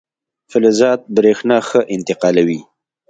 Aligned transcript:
فلزات 0.51 1.01
برېښنا 1.15 1.57
ښه 1.67 1.79
انتقالوي. 1.95 2.59